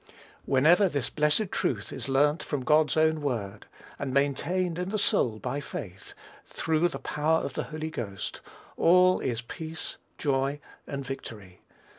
Whenever 0.45 0.89
this 0.89 1.11
blessed 1.11 1.51
truth 1.51 1.93
is 1.93 2.09
learnt 2.09 2.41
from 2.41 2.63
God's 2.63 2.97
own 2.97 3.21
word, 3.21 3.67
and 3.99 4.11
maintained 4.11 4.79
in 4.79 4.89
the 4.89 4.97
soul 4.97 5.37
by 5.37 5.59
faith, 5.61 6.15
through 6.47 6.87
the 6.87 6.97
power 6.97 7.41
of 7.43 7.53
the 7.53 7.65
Holy 7.65 7.91
Ghost, 7.91 8.41
all 8.77 9.19
is 9.19 9.43
peace, 9.43 9.97
joy, 10.17 10.59
and 10.87 11.05
victory. 11.05 11.61